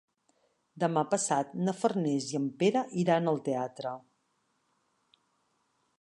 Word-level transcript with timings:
Demà 0.83 1.03
passat 1.11 1.51
na 1.67 1.75
Farners 1.83 2.31
i 2.33 2.39
en 2.41 2.49
Pere 2.63 2.83
iran 3.03 3.33
al 3.35 3.39
teatre. 3.51 3.95